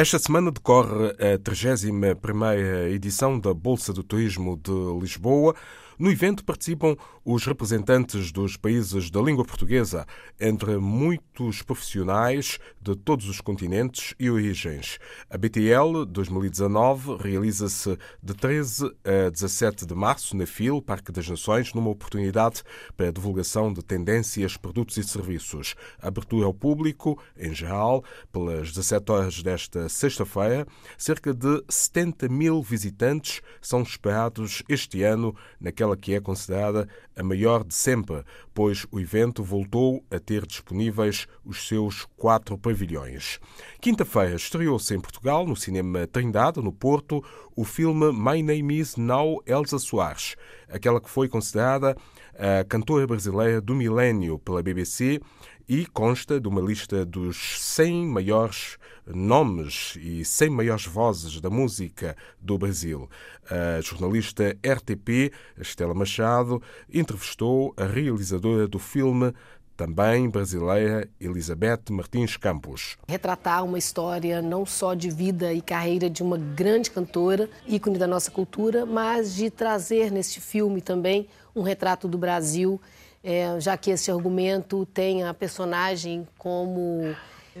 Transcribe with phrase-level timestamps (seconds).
[0.00, 4.70] Esta semana decorre a 31ª edição da Bolsa do Turismo de
[5.02, 5.56] Lisboa.
[5.98, 6.96] No evento participam
[7.30, 10.06] os representantes dos países da língua portuguesa,
[10.38, 14.98] entre muitos profissionais de todos os continentes e origens.
[15.28, 21.74] A BTL 2019 realiza-se de 13 a 17 de março na FIL, Parque das Nações,
[21.74, 22.62] numa oportunidade
[22.96, 25.74] para a divulgação de tendências, produtos e serviços.
[26.00, 30.66] Abertura ao público, em geral, pelas 17 horas desta sexta-feira.
[30.96, 37.22] Cerca de 70 mil visitantes são esperados este ano naquela aquela que é considerada a
[37.24, 38.22] maior de sempre,
[38.54, 43.40] pois o evento voltou a ter disponíveis os seus quatro pavilhões.
[43.80, 47.22] Quinta-feira estreou-se em Portugal, no Cinema Trindade, no Porto,
[47.56, 50.36] o filme My Name is Now Elsa Soares,
[50.68, 51.96] aquela que foi considerada
[52.38, 55.20] a cantora brasileira do milénio pela BBC
[55.68, 62.16] e consta de uma lista dos 100 maiores nomes e 100 maiores vozes da música
[62.40, 63.08] do Brasil.
[63.50, 69.34] A jornalista RTP, Estela Machado, entrevistou a realizadora do filme
[69.76, 72.96] também brasileira Elizabeth Martins Campos.
[73.06, 78.06] Retratar uma história não só de vida e carreira de uma grande cantora, ícone da
[78.06, 82.80] nossa cultura, mas de trazer neste filme também um retrato do Brasil
[83.22, 87.14] é, já que esse argumento tem a personagem como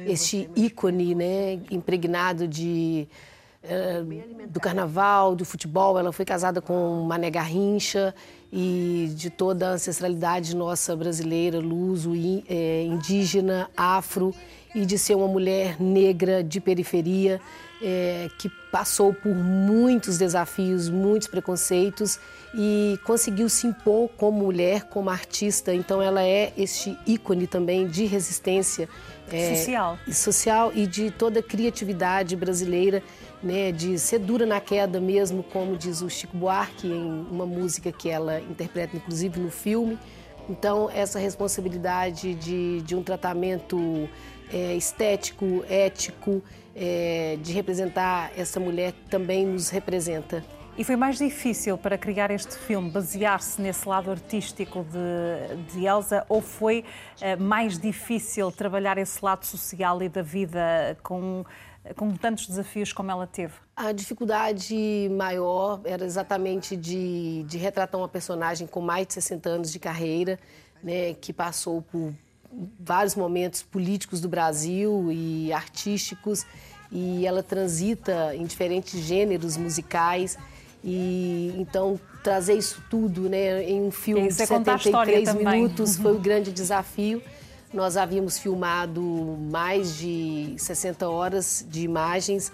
[0.06, 3.08] este ícone né, impregnado de,
[4.48, 5.98] do carnaval, do futebol.
[5.98, 8.14] Ela foi casada com Mané Garrincha
[8.52, 12.12] e de toda a ancestralidade nossa brasileira, luso,
[12.48, 14.34] é, indígena, afro,
[14.74, 17.40] e de ser uma mulher negra de periferia
[17.82, 22.18] é, que passou por muitos desafios, muitos preconceitos
[22.54, 25.74] e conseguiu se impor como mulher, como artista.
[25.74, 28.88] Então, ela é este ícone também de resistência
[29.30, 29.98] é, social.
[30.12, 33.02] social e de toda a criatividade brasileira,
[33.42, 37.92] né, de ser dura na queda mesmo, como diz o Chico Buarque em uma música
[37.92, 39.98] que ela interpreta, inclusive no filme.
[40.48, 44.08] Então, essa responsabilidade de, de um tratamento
[44.52, 46.42] é, estético, ético,
[46.74, 50.42] é, de representar essa mulher também nos representa.
[50.78, 56.24] E foi mais difícil para criar este filme basear-se nesse lado artístico de, de Elsa
[56.28, 56.84] ou foi
[57.20, 61.44] uh, mais difícil trabalhar esse lado social e da vida com,
[61.96, 63.54] com tantos desafios como ela teve?
[63.74, 69.72] A dificuldade maior era exatamente de, de retratar uma personagem com mais de 60 anos
[69.72, 70.38] de carreira,
[70.80, 72.14] né, que passou por
[72.78, 76.46] vários momentos políticos do Brasil e artísticos
[76.92, 80.38] e ela transita em diferentes gêneros musicais
[80.88, 86.50] e então trazer isso tudo né, em um filme de 73 minutos foi o grande
[86.50, 87.22] desafio.
[87.72, 92.50] Nós havíamos filmado mais de 60 horas de imagens,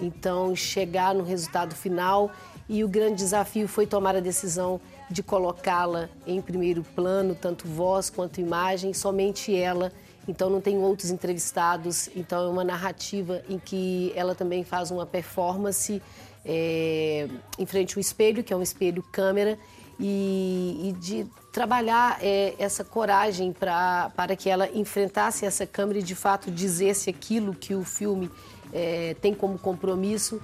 [0.00, 2.32] então chegar no resultado final
[2.68, 8.10] e o grande desafio foi tomar a decisão de colocá-la em primeiro plano, tanto voz
[8.10, 9.92] quanto imagem, somente ela.
[10.28, 15.06] Então não tem outros entrevistados, então é uma narrativa em que ela também faz uma
[15.06, 16.02] performance
[16.44, 17.28] é,
[17.58, 19.58] em frente ao espelho, que é um espelho câmera,
[19.98, 26.02] e, e de trabalhar é, essa coragem pra, para que ela enfrentasse essa câmera e
[26.02, 28.30] de fato dissesse aquilo que o filme
[28.72, 30.40] é, tem como compromisso,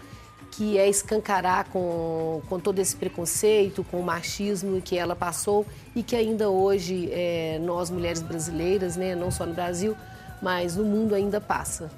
[0.52, 6.02] que é escancarar com, com todo esse preconceito, com o machismo que ela passou e
[6.02, 9.96] que ainda hoje é, nós mulheres brasileiras, né, não só no Brasil,
[10.42, 11.90] mas no mundo ainda passa.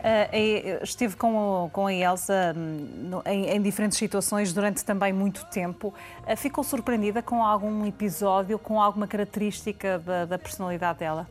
[0.00, 5.92] Uh, estive com, com a Elsa hum, em, em, diferentes situações durante também muito tempo.
[6.26, 11.28] Uh, ficou surpreendida com algum episódio, com alguma característica da, da personalidade dela?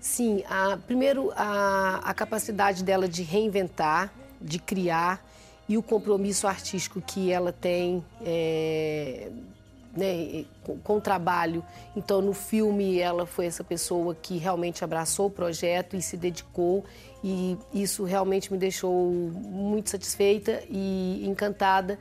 [0.00, 5.24] Sim, a, primeiro a, a capacidade dela de reinventar, de criar
[5.68, 9.30] e o compromisso artístico que ela tem é,
[9.96, 11.64] né, com, com, o trabalho.
[11.96, 16.84] Então, no filme, ela foi essa pessoa que realmente abraçou o projeto e se dedicou,
[17.22, 21.98] e isso realmente me deixou muito satisfeita e encantada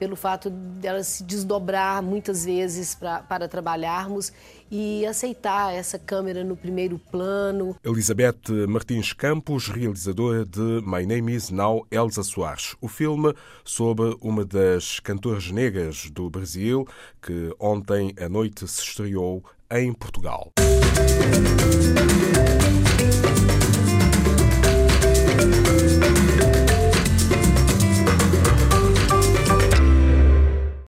[0.00, 4.32] pelo fato dela se desdobrar muitas vezes pra, para trabalharmos
[4.70, 7.76] e aceitar essa câmera no primeiro plano.
[7.84, 14.42] Elizabeth Martins Campos, realizadora de My Name Is Now Elsa Soares, o filme sobre uma
[14.42, 16.88] das cantoras negras do Brasil
[17.20, 20.50] que ontem à noite se estreou em Portugal.